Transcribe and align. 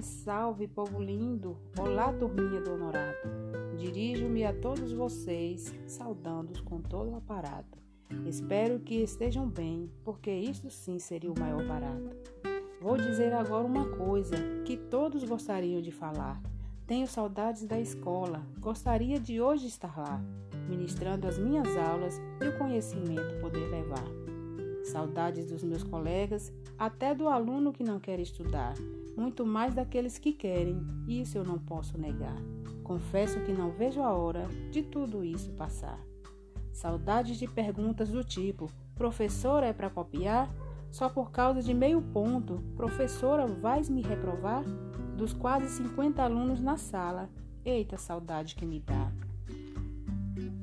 salve, 0.00 0.68
povo 0.68 1.02
lindo! 1.02 1.56
Olá, 1.76 2.12
turminha 2.12 2.60
do 2.60 2.74
Honorato! 2.74 3.26
Dirijo-me 3.76 4.44
a 4.44 4.52
todos 4.52 4.92
vocês, 4.92 5.74
saudando-os 5.88 6.60
com 6.60 6.80
todo 6.80 7.10
o 7.10 7.16
aparato. 7.16 7.76
Espero 8.24 8.78
que 8.78 9.02
estejam 9.02 9.48
bem, 9.48 9.90
porque 10.04 10.30
isto 10.30 10.70
sim 10.70 11.00
seria 11.00 11.32
o 11.32 11.38
maior 11.38 11.66
barato. 11.66 12.10
Vou 12.80 12.96
dizer 12.96 13.32
agora 13.32 13.66
uma 13.66 13.88
coisa 13.96 14.36
que 14.64 14.76
todos 14.76 15.24
gostariam 15.24 15.82
de 15.82 15.90
falar. 15.90 16.40
Tenho 16.86 17.08
saudades 17.08 17.64
da 17.64 17.80
escola, 17.80 18.46
gostaria 18.60 19.18
de 19.18 19.40
hoje 19.40 19.66
estar 19.66 19.98
lá, 19.98 20.22
ministrando 20.68 21.26
as 21.26 21.38
minhas 21.38 21.76
aulas 21.76 22.20
e 22.40 22.46
o 22.46 22.56
conhecimento 22.56 23.40
poder 23.40 23.68
levar. 23.68 24.06
Saudades 24.84 25.46
dos 25.46 25.64
meus 25.64 25.82
colegas, 25.82 26.52
até 26.78 27.12
do 27.12 27.28
aluno 27.28 27.72
que 27.72 27.82
não 27.82 27.98
quer 27.98 28.20
estudar, 28.20 28.74
muito 29.16 29.46
mais 29.46 29.74
daqueles 29.74 30.18
que 30.18 30.32
querem, 30.32 30.80
isso 31.08 31.38
eu 31.38 31.44
não 31.44 31.58
posso 31.58 31.98
negar. 31.98 32.36
Confesso 32.84 33.40
que 33.40 33.52
não 33.52 33.70
vejo 33.70 34.02
a 34.02 34.12
hora 34.12 34.46
de 34.70 34.82
tudo 34.82 35.24
isso 35.24 35.50
passar. 35.52 35.98
Saudades 36.72 37.38
de 37.38 37.48
perguntas 37.48 38.10
do 38.10 38.22
tipo: 38.22 38.70
professora 38.94 39.66
é 39.66 39.72
para 39.72 39.90
copiar? 39.90 40.48
Só 40.90 41.08
por 41.08 41.30
causa 41.30 41.62
de 41.62 41.74
meio 41.74 42.00
ponto, 42.00 42.62
professora, 42.76 43.46
vais 43.46 43.88
me 43.88 44.02
reprovar? 44.02 44.62
Dos 45.16 45.32
quase 45.32 45.68
50 45.68 46.22
alunos 46.22 46.60
na 46.60 46.76
sala, 46.76 47.28
eita 47.64 47.96
saudade 47.96 48.54
que 48.54 48.64
me 48.64 48.80
dá. 48.80 49.10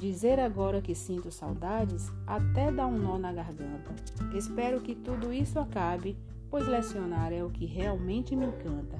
Dizer 0.00 0.38
agora 0.38 0.80
que 0.80 0.94
sinto 0.94 1.30
saudades 1.30 2.10
até 2.26 2.70
dá 2.70 2.86
um 2.86 2.98
nó 2.98 3.18
na 3.18 3.32
garganta. 3.32 3.94
Espero 4.34 4.80
que 4.80 4.94
tudo 4.94 5.32
isso 5.32 5.58
acabe, 5.58 6.16
pois 6.50 6.66
lecionar 6.66 7.32
é 7.32 7.42
o 7.44 7.50
que 7.50 7.66
realmente 7.66 8.34
me 8.34 8.46
encanta. 8.46 8.98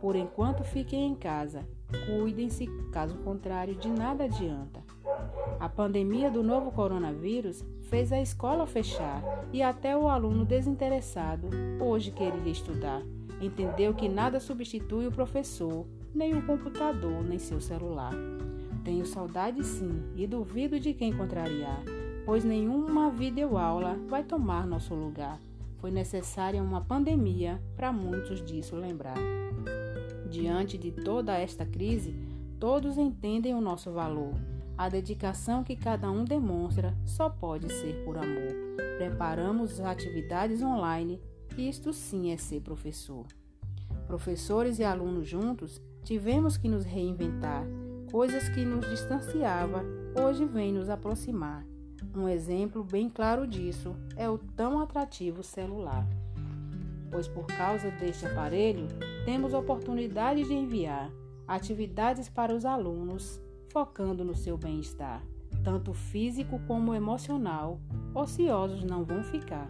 Por 0.00 0.16
enquanto 0.16 0.64
fiquem 0.64 1.06
em 1.06 1.14
casa, 1.14 1.66
cuidem-se, 2.06 2.66
caso 2.92 3.16
contrário, 3.18 3.74
de 3.74 3.88
nada 3.88 4.24
adianta. 4.24 4.82
A 5.58 5.68
pandemia 5.68 6.30
do 6.30 6.42
novo 6.42 6.70
coronavírus 6.70 7.64
fez 7.82 8.12
a 8.12 8.20
escola 8.20 8.66
fechar 8.66 9.22
e 9.52 9.62
até 9.62 9.96
o 9.96 10.08
aluno 10.08 10.44
desinteressado 10.44 11.48
hoje 11.80 12.10
queria 12.10 12.50
estudar. 12.50 13.02
Entendeu 13.40 13.94
que 13.94 14.08
nada 14.08 14.38
substitui 14.38 15.06
o 15.06 15.12
professor, 15.12 15.86
nem 16.14 16.34
o 16.34 16.46
computador, 16.46 17.22
nem 17.22 17.38
seu 17.38 17.60
celular. 17.60 18.12
Tenho 18.84 19.04
saudade 19.04 19.64
sim 19.64 20.02
e 20.14 20.26
duvido 20.26 20.78
de 20.78 20.94
quem 20.94 21.12
contrariar, 21.14 21.82
pois 22.24 22.44
nenhuma 22.44 23.10
videoaula 23.10 23.98
vai 24.08 24.22
tomar 24.22 24.66
nosso 24.66 24.94
lugar. 24.94 25.38
Foi 25.80 25.90
necessária 25.90 26.62
uma 26.62 26.80
pandemia 26.80 27.60
para 27.74 27.92
muitos 27.92 28.44
disso 28.44 28.76
lembrar. 28.76 29.18
Diante 30.28 30.78
de 30.78 30.92
toda 30.92 31.36
esta 31.36 31.66
crise, 31.66 32.14
todos 32.58 32.98
entendem 32.98 33.54
o 33.54 33.60
nosso 33.60 33.90
valor 33.90 34.34
a 34.80 34.88
dedicação 34.88 35.62
que 35.62 35.76
cada 35.76 36.10
um 36.10 36.24
demonstra 36.24 36.96
só 37.04 37.28
pode 37.28 37.70
ser 37.70 38.02
por 38.02 38.16
amor. 38.16 38.54
Preparamos 38.96 39.78
atividades 39.78 40.62
online, 40.62 41.20
isto 41.58 41.92
sim 41.92 42.32
é 42.32 42.38
ser 42.38 42.62
professor. 42.62 43.26
Professores 44.06 44.78
e 44.78 44.82
alunos 44.82 45.28
juntos, 45.28 45.82
tivemos 46.02 46.56
que 46.56 46.66
nos 46.66 46.86
reinventar. 46.86 47.66
Coisas 48.10 48.48
que 48.48 48.64
nos 48.64 48.88
distanciava, 48.88 49.84
hoje 50.18 50.46
vêm 50.46 50.72
nos 50.72 50.88
aproximar. 50.88 51.62
Um 52.14 52.28
exemplo 52.28 52.82
bem 52.82 53.08
claro 53.08 53.46
disso 53.46 53.94
é 54.16 54.28
o 54.28 54.38
tão 54.38 54.80
atrativo 54.80 55.42
celular. 55.42 56.06
Pois 57.10 57.26
por 57.28 57.46
causa 57.46 57.90
deste 57.90 58.26
aparelho, 58.26 58.86
temos 59.24 59.52
oportunidade 59.52 60.44
de 60.44 60.54
enviar 60.54 61.10
atividades 61.46 62.28
para 62.28 62.54
os 62.54 62.64
alunos 62.64 63.40
focando 63.72 64.24
no 64.24 64.34
seu 64.34 64.56
bem-estar, 64.56 65.22
tanto 65.64 65.92
físico 65.92 66.60
como 66.66 66.94
emocional. 66.94 67.80
Ociosos 68.14 68.84
não 68.84 69.04
vão 69.04 69.22
ficar. 69.22 69.68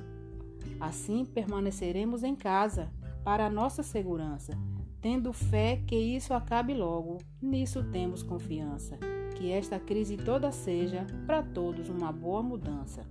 Assim 0.78 1.24
permaneceremos 1.24 2.22
em 2.22 2.34
casa 2.34 2.90
para 3.24 3.46
a 3.46 3.50
nossa 3.50 3.82
segurança, 3.82 4.52
tendo 5.00 5.32
fé 5.32 5.82
que 5.86 5.96
isso 5.96 6.32
acabe 6.32 6.74
logo. 6.74 7.18
Nisso 7.40 7.82
temos 7.84 8.22
confiança. 8.22 8.98
Que 9.40 9.52
esta 9.52 9.80
crise 9.80 10.18
toda 10.18 10.52
seja 10.52 11.06
para 11.26 11.42
todos 11.42 11.88
uma 11.88 12.12
boa 12.12 12.42
mudança. 12.42 13.06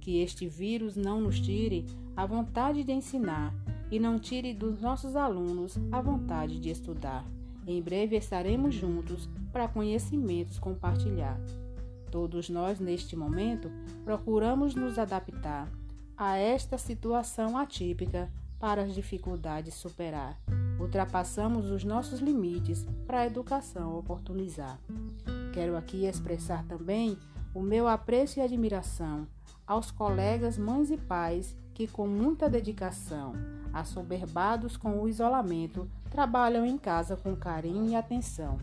Que 0.00 0.20
este 0.20 0.46
vírus 0.46 0.94
não 0.94 1.20
nos 1.20 1.40
tire 1.40 1.84
a 2.16 2.24
vontade 2.24 2.84
de 2.84 2.92
ensinar 2.92 3.52
e 3.90 3.98
não 3.98 4.16
tire 4.16 4.54
dos 4.54 4.80
nossos 4.80 5.16
alunos 5.16 5.76
a 5.90 6.00
vontade 6.00 6.60
de 6.60 6.70
estudar. 6.70 7.26
Em 7.66 7.82
breve 7.82 8.16
estaremos 8.16 8.76
juntos 8.76 9.28
para 9.50 9.66
conhecimentos 9.66 10.56
compartilhar. 10.56 11.36
Todos 12.12 12.48
nós, 12.48 12.78
neste 12.78 13.16
momento, 13.16 13.68
procuramos 14.04 14.76
nos 14.76 15.00
adaptar 15.00 15.68
a 16.16 16.36
esta 16.36 16.78
situação 16.78 17.58
atípica 17.58 18.30
para 18.60 18.82
as 18.82 18.94
dificuldades 18.94 19.74
superar. 19.74 20.40
Ultrapassamos 20.78 21.66
os 21.66 21.82
nossos 21.82 22.20
limites 22.20 22.86
para 23.04 23.22
a 23.22 23.26
educação 23.26 23.98
oportunizar. 23.98 24.78
Quero 25.56 25.74
aqui 25.74 26.04
expressar 26.04 26.66
também 26.66 27.16
o 27.54 27.62
meu 27.62 27.88
apreço 27.88 28.38
e 28.38 28.42
admiração 28.42 29.26
aos 29.66 29.90
colegas, 29.90 30.58
mães 30.58 30.90
e 30.90 30.98
pais 30.98 31.56
que, 31.72 31.86
com 31.86 32.06
muita 32.06 32.46
dedicação, 32.46 33.32
assoberbados 33.72 34.76
com 34.76 35.00
o 35.00 35.08
isolamento, 35.08 35.88
trabalham 36.10 36.66
em 36.66 36.76
casa 36.76 37.16
com 37.16 37.34
carinho 37.34 37.88
e 37.88 37.94
atenção. 37.94 38.58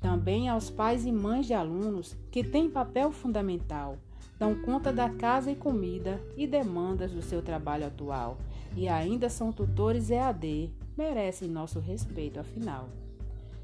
Também 0.00 0.48
aos 0.48 0.70
pais 0.70 1.04
e 1.04 1.10
mães 1.10 1.46
de 1.46 1.54
alunos 1.54 2.16
que 2.30 2.44
têm 2.44 2.70
papel 2.70 3.10
fundamental, 3.10 3.98
dão 4.38 4.54
conta 4.62 4.92
da 4.92 5.10
casa 5.10 5.50
e 5.50 5.56
comida 5.56 6.22
e 6.36 6.46
demandas 6.46 7.10
do 7.10 7.20
seu 7.20 7.42
trabalho 7.42 7.88
atual 7.88 8.38
e 8.76 8.86
ainda 8.86 9.28
são 9.28 9.50
tutores 9.50 10.08
EAD, 10.08 10.72
merecem 10.96 11.48
nosso 11.48 11.80
respeito 11.80 12.38
afinal. 12.38 12.88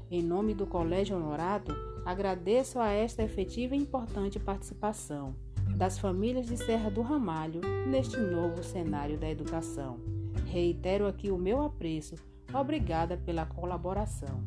Em 0.09 0.23
nome 0.23 0.53
do 0.53 0.65
Colégio 0.65 1.17
Honorato, 1.17 1.75
agradeço 2.05 2.79
a 2.79 2.89
esta 2.91 3.23
efetiva 3.23 3.75
e 3.75 3.79
importante 3.79 4.39
participação 4.39 5.35
das 5.75 5.99
famílias 5.99 6.47
de 6.47 6.55
Serra 6.57 6.89
do 6.89 7.01
Ramalho 7.01 7.59
neste 7.85 8.17
novo 8.17 8.63
cenário 8.63 9.17
da 9.17 9.29
educação. 9.29 9.99
Reitero 10.45 11.05
aqui 11.05 11.29
o 11.29 11.37
meu 11.37 11.61
apreço 11.61 12.15
Obrigada 12.53 13.17
pela 13.17 13.45
colaboração. 13.45 14.41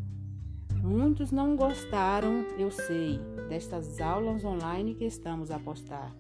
Muitos 0.83 1.31
não 1.31 1.55
gostaram, 1.55 2.47
eu 2.59 2.71
sei, 2.71 3.19
destas 3.49 4.01
aulas 4.01 4.43
online 4.43 4.95
que 4.95 5.05
estamos 5.05 5.51
a 5.51 5.59
postar. 5.59 6.17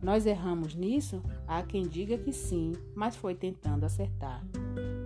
Nós 0.00 0.26
erramos 0.26 0.76
nisso? 0.76 1.20
Há 1.48 1.62
quem 1.64 1.82
diga 1.82 2.16
que 2.16 2.32
sim, 2.32 2.72
mas 2.94 3.16
foi 3.16 3.34
tentando 3.34 3.84
acertar. 3.84 4.44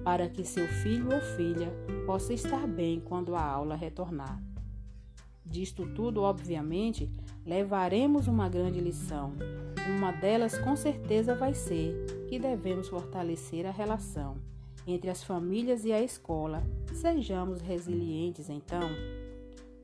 Para 0.09 0.27
que 0.27 0.43
seu 0.43 0.67
filho 0.67 1.13
ou 1.15 1.21
filha 1.21 1.71
possa 2.07 2.33
estar 2.33 2.67
bem 2.67 2.99
quando 2.99 3.37
a 3.37 3.45
aula 3.45 3.77
retornar. 3.77 4.43
Disto 5.45 5.87
tudo, 5.87 6.23
obviamente, 6.23 7.13
levaremos 7.45 8.27
uma 8.27 8.49
grande 8.49 8.81
lição. 8.81 9.35
Uma 9.87 10.11
delas, 10.11 10.57
com 10.57 10.75
certeza, 10.75 11.35
vai 11.35 11.53
ser 11.53 11.95
que 12.27 12.39
devemos 12.39 12.89
fortalecer 12.89 13.67
a 13.67 13.71
relação 13.71 14.39
entre 14.87 15.11
as 15.11 15.23
famílias 15.23 15.85
e 15.85 15.93
a 15.93 16.01
escola. 16.01 16.63
Sejamos 16.95 17.61
resilientes, 17.61 18.49
então. 18.49 18.89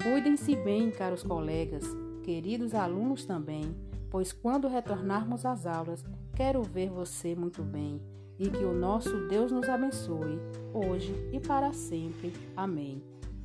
Cuidem-se 0.03 0.57
bem, 0.57 0.91
caros 0.91 1.23
colegas, 1.23 1.84
queridos 2.23 2.73
alunos 2.73 3.27
também, 3.27 3.77
pois 4.09 4.33
quando 4.33 4.69
retornarmos 4.69 5.45
às 5.45 5.66
aulas, 5.66 6.03
quero 6.34 6.63
ver 6.63 6.89
você 6.89 7.37
muito 7.37 7.63
bem 7.63 8.01
e 8.39 8.48
que 8.48 8.65
o 8.65 8.72
nosso 8.72 9.28
Deus 9.28 9.53
nos 9.53 9.69
abençoe, 9.69 10.39
hoje 10.72 11.15
e 11.33 11.41
para 11.41 11.72
sempre. 11.72 12.33
Amém. 12.57 13.03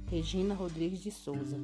Regina 0.07 0.53
Rodrigues 0.53 0.99
de 0.99 1.11
Souza 1.11 1.57